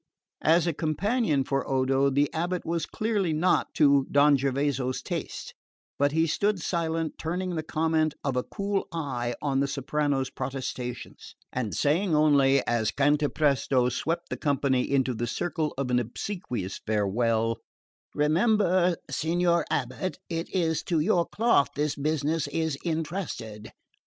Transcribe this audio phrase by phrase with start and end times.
[0.41, 5.53] As a companion for Odo the abate was clearly not to Don Gervaso's taste;
[5.99, 11.35] but he stood silent, turning the comment of a cool eye on the soprano's protestations,
[11.53, 17.59] and saying only, as Cantapresto swept the company into the circle of an obsequious farewell:
[18.15, 23.71] "Remember, signor abate, it is to your cloth this business is entrusted."